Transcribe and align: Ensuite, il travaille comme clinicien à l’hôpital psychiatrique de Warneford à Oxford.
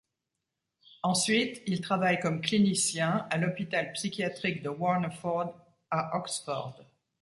Ensuite, 1.03 1.61
il 1.67 1.79
travaille 1.79 2.19
comme 2.19 2.41
clinicien 2.41 3.27
à 3.29 3.37
l’hôpital 3.37 3.91
psychiatrique 3.91 4.63
de 4.63 4.69
Warneford 4.69 5.53
à 5.91 6.17
Oxford. 6.17 6.81